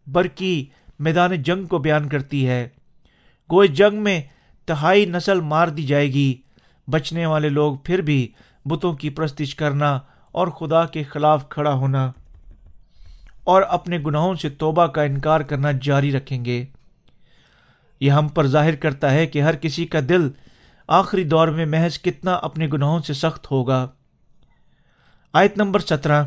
برقی 0.07 0.65
میدان 0.99 1.41
جنگ 1.41 1.65
کو 1.65 1.77
بیان 1.77 2.09
کرتی 2.09 2.47
ہے۔ 2.47 2.69
گوئے 3.51 3.67
جنگ 3.67 4.03
میں 4.03 4.21
تہائی 4.65 5.05
نسل 5.05 5.41
مار 5.41 5.67
دی 5.67 5.83
جائے 5.83 6.07
گی۔ 6.07 6.35
بچنے 6.87 7.25
والے 7.25 7.49
لوگ 7.49 7.75
پھر 7.75 8.01
بھی 8.01 8.31
بتوں 8.65 8.93
کی 8.93 9.09
پرستش 9.09 9.55
کرنا 9.55 9.99
اور 10.31 10.47
خدا 10.47 10.85
کے 10.85 11.03
خلاف 11.03 11.49
کھڑا 11.49 11.73
ہونا 11.73 12.11
اور 13.43 13.61
اپنے 13.61 13.99
گناہوں 14.05 14.35
سے 14.35 14.49
توبہ 14.49 14.87
کا 14.87 15.01
انکار 15.01 15.41
کرنا 15.41 15.71
جاری 15.81 16.11
رکھیں 16.11 16.45
گے۔ 16.45 16.65
یہ 17.99 18.11
ہم 18.11 18.27
پر 18.27 18.47
ظاہر 18.47 18.75
کرتا 18.75 19.11
ہے 19.11 19.27
کہ 19.27 19.41
ہر 19.41 19.55
کسی 19.55 19.85
کا 19.85 19.99
دل 20.09 20.29
آخری 20.87 21.23
دور 21.23 21.47
میں 21.47 21.65
محض 21.65 22.01
کتنا 22.01 22.33
اپنے 22.33 22.67
گناہوں 22.73 22.99
سے 22.99 23.13
سخت 23.13 23.51
ہوگا۔ 23.51 23.87
آیت 25.33 25.57
نمبر 25.57 25.79
سترہ۔ 25.79 26.23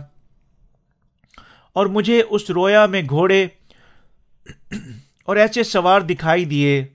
اور 1.72 1.86
مجھے 1.86 2.22
اس 2.30 2.50
رویا 2.50 2.86
میں 2.86 3.02
گھوڑے 3.08 3.46
اور 5.24 5.36
ایسے 5.36 5.62
سوار 5.62 6.00
دکھائی 6.00 6.44
دیے۔ 6.44 6.86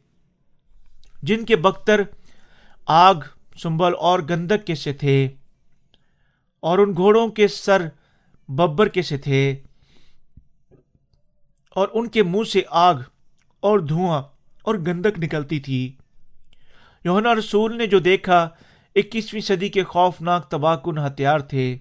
جن 1.21 1.45
کے 1.45 1.55
بختر 1.55 2.01
آگ، 2.87 3.15
سنبل 3.55 3.93
اور 3.99 4.19
گندک 4.29 4.65
کے 4.65 4.75
سے 4.75 4.93
تھے، 4.93 5.27
اور 6.63 6.79
ان 6.79 6.95
گھوڑوں 6.95 7.27
کے 7.27 7.47
سر 7.47 7.81
ببر 8.49 8.87
کے 8.87 9.01
سے 9.01 9.17
تھے، 9.17 9.55
اور 11.75 11.87
ان 11.93 12.07
کے 12.07 12.23
منہ 12.23 12.43
سے 12.43 12.61
آگ 12.69 12.95
اور 13.63 13.79
دھواں 13.79 14.21
اور 14.61 14.75
گندک 14.75 15.19
نکلتی 15.19 15.59
تھی۔ 15.59 15.91
یونا 17.05 17.35
رسول 17.35 17.77
نے 17.77 17.85
جو 17.87 17.99
دیکھا، 17.99 18.47
اکیسویں 18.95 19.41
صدی 19.41 19.69
کے 19.69 19.83
خوفناک 19.83 20.49
تباہ 20.51 20.75
کن 20.75 20.97
ہتھیار 20.97 21.39
تھے۔ 21.39 21.77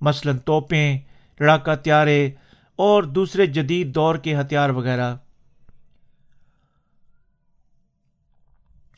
مثلاً 0.00 0.38
توپیں، 0.38 0.98
لڑاکا 1.40 1.74
تیارے 1.74 2.30
اور 2.78 3.02
دوسرے 3.02 3.46
جدید 3.46 3.94
دور 3.94 4.14
کے 4.14 4.34
ہتھیار 4.36 4.70
وغیرہ۔ 4.70 5.14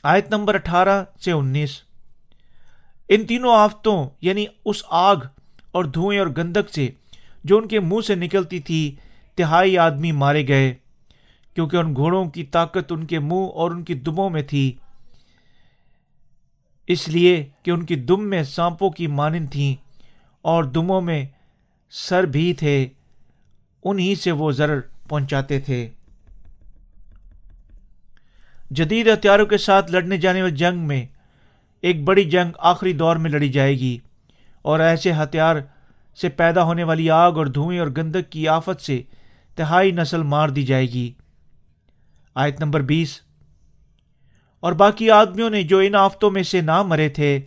آیت 0.06 0.30
نمبر 0.30 0.54
اٹھارہ 0.54 1.04
سے 1.24 1.32
انیس۔ 1.32 1.82
ان 3.08 3.26
تینوں 3.26 3.54
آفتوں 3.54 4.10
یعنی 4.20 4.46
اس 4.64 4.82
آگ 4.88 5.16
اور 5.72 5.84
دھوئیں 5.84 6.18
اور 6.18 6.26
گندک 6.36 6.74
سے، 6.74 6.88
جو 7.44 7.58
ان 7.58 7.68
کے 7.68 7.80
منہ 7.80 8.00
سے 8.06 8.14
نکلتی 8.14 8.60
تھی، 8.60 8.96
تہائی 9.34 9.78
آدمی 9.78 10.12
مارے 10.12 10.48
گئے، 10.48 10.74
کیونکہ 11.54 11.76
ان 11.76 11.94
گھوڑوں 11.94 12.24
کی 12.24 12.44
طاقت 12.44 12.92
ان 12.92 13.06
کے 13.06 13.18
منہ 13.18 13.48
اور 13.54 13.70
ان 13.70 13.84
کی 13.84 13.94
دموں 13.94 14.30
میں 14.30 14.42
تھی۔ 14.42 14.72
اس 16.86 17.08
لیے 17.08 17.46
کہ 17.62 17.70
ان 17.70 17.86
کی 17.86 17.96
دم 17.96 18.28
میں 18.28 18.42
سانپوں 18.42 18.90
کی 18.90 19.06
مانند 19.06 19.50
تھیں 19.50 19.74
اور 20.42 20.64
دموں 20.64 21.00
میں 21.00 21.26
سر 21.90 22.24
بھی 22.24 22.54
تھے، 22.54 22.88
انہی 23.84 24.14
سے 24.14 24.32
وہ 24.32 24.50
زر 24.50 24.80
پہنچاتے 25.08 25.60
تھے۔ 25.60 25.90
جدید 28.70 29.06
ہتھیاروں 29.06 29.46
کے 29.46 29.58
ساتھ 29.58 29.92
لڑنے 29.92 30.16
جانے 30.16 30.42
والی 30.42 30.56
جنگ 30.56 30.78
میں 30.78 31.06
ایک 31.82 32.04
بڑی 32.04 32.24
جنگ 32.24 32.50
آخری 32.58 32.92
دور 32.92 33.16
میں 33.16 33.30
لڑی 33.30 33.48
جائے 33.48 33.74
گی 33.74 33.98
اور 34.62 34.80
ایسے 34.80 35.12
ہتھیار 35.12 35.56
سے 36.20 36.28
پیدا 36.28 36.62
ہونے 36.62 36.84
والی 36.84 37.10
آگ 37.10 37.32
اور 37.32 37.46
دھوئیں 37.46 37.78
اور 37.78 37.88
گندک 37.96 38.30
کی 38.30 38.48
آفت 38.48 38.82
سے 38.82 39.02
تہائی 39.56 39.90
نسل 39.90 40.22
مار 40.22 40.48
دی 40.48 40.62
جائے 40.62 40.86
گی۔ 40.86 41.12
آیت 42.34 42.60
نمبر 42.60 42.80
بیس۔ 42.80 43.20
اور 44.60 44.72
باقی 44.72 45.10
آدمیوں 45.10 45.50
نے 45.50 45.62
جو 45.62 45.78
ان 45.78 45.94
آفتوں 45.94 46.30
میں 46.30 46.42
سے 46.42 46.60
نہ 46.60 46.82
مرے 46.82 47.08
تھے، 47.08 47.40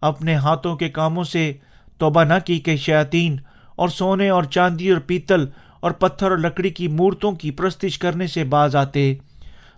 اپنے 0.00 0.34
ہاتھوں 0.34 0.76
کے 0.76 0.88
کاموں 0.88 1.24
سے 1.24 1.52
توبہ 1.98 2.24
نہ 2.24 2.34
کی 2.44 2.58
کہ 2.58 2.76
شیاطین 2.76 3.36
اور 3.76 3.88
سونے 3.88 4.28
اور 4.28 4.42
چاندی 4.42 4.90
اور 4.90 5.00
پیتل 5.00 5.46
اور 5.80 5.90
پتھر 5.90 6.30
اور 6.30 6.38
لکڑی 6.38 6.70
کی 6.70 6.88
مورتوں 6.88 7.32
کی 7.32 7.50
پرستش 7.50 7.98
کرنے 7.98 8.26
سے 8.26 8.44
باز 8.44 8.76
آتے۔ 8.76 9.14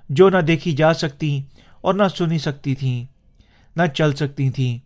جو 0.09 0.31
نہ 0.31 0.39
دیکھی 0.39 0.73
جا 0.73 0.95
سکتی 0.95 1.43
اور 1.81 1.95
نہ 1.95 2.03
سنی 2.17 2.39
سکتی 2.39 2.75
تھیں 2.75 3.05
نہ 3.77 3.83
چل 3.95 4.15
سکتی 4.15 4.51
تھیں 4.51 4.79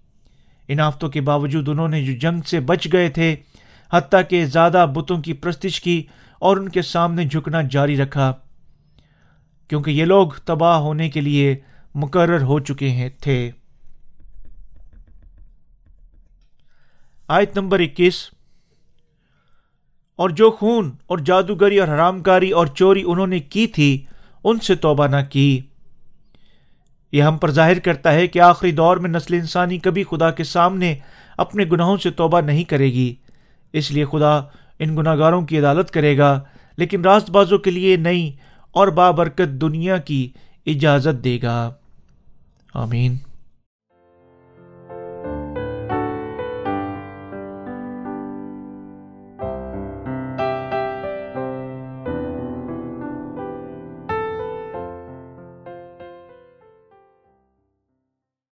ان 0.69 0.81
آفتوں 0.81 1.09
کے 1.09 1.21
باوجود 1.21 1.69
انہوں 1.69 1.89
نے 1.89 2.05
جو 2.05 2.13
جنگ 2.13 2.41
سے 2.43 2.61
بچ 2.61 2.89
گئے 2.93 3.09
تھے، 3.09 3.37
حتیٰ 3.93 4.21
کہ 4.29 4.45
زیادہ 4.45 4.87
بتوں 4.95 5.23
کی 5.23 5.33
پرستش 5.33 5.81
کی 5.81 6.03
اور 6.39 6.57
ان 6.57 6.69
کے 6.69 6.83
سامنے 6.83 7.25
جھکنا 7.25 7.63
جاری 7.63 7.97
رکھا۔ 7.97 8.33
کیونکہ 9.69 9.91
یہ 9.91 10.05
لوگ 10.05 10.29
تباہ 10.45 10.77
ہونے 10.77 11.11
کے 11.11 11.21
لیے 11.21 11.57
مقرر 11.95 12.43
ہو 12.43 12.61
چکے 12.61 12.91
ہیں، 12.91 13.09
تھے۔ 13.21 13.51
آیت 17.29 17.59
نمبر 17.59 17.81
اکیس۔ 17.81 18.31
اور 20.17 20.31
جو 20.31 20.51
خون 20.51 20.91
اور 21.07 21.19
جادوگری 21.19 21.79
اور 21.79 21.89
حرام 21.89 22.23
کاری 22.23 22.51
اور 22.51 22.67
چوری 22.67 23.03
انہوں 23.07 23.27
نے 23.27 23.39
کی 23.39 23.67
تھی 23.67 24.05
ان 24.45 24.59
سے 24.59 24.75
توبہ 24.75 25.07
نہ 25.07 25.16
کی۔ 25.30 25.61
یہ 27.12 27.23
ہم 27.23 27.38
پر 27.38 27.50
ظاہر 27.50 27.78
کرتا 27.78 28.12
ہے 28.12 28.26
کہ 28.26 28.38
آخری 28.38 28.73
دور 28.73 28.97
میں 28.97 29.11
نسل 29.11 29.35
انسانی 29.35 29.78
کبھی 29.78 30.04
خدا 30.11 30.30
کے 30.30 30.45
سامنے 30.45 30.95
اپنے 31.37 31.64
گناہوں 31.73 31.97
سے 31.97 32.11
توبہ 32.11 32.40
نہیں 32.40 32.64
کرے 32.64 32.87
گی۔ 32.87 33.14
اس 33.73 33.90
لیے 33.90 34.04
خدا 34.04 34.38
ان 34.78 34.97
گناہ 34.97 35.16
گاروں 35.16 35.42
کی 35.42 35.59
عدالت 35.59 35.90
کرے 35.90 36.18
گا، 36.18 36.40
لیکن 36.76 37.02
راست 37.02 37.30
بازوں 37.30 37.59
کے 37.59 37.71
لیے 37.71 37.97
نئی 37.97 38.33
اور 38.71 38.88
بابرکت 38.88 39.49
دنیا 39.49 39.97
کی 39.97 40.30
اجازت 40.66 41.25
دے 41.25 41.38
گا۔ 41.42 41.75
آمین۔ 42.75 43.16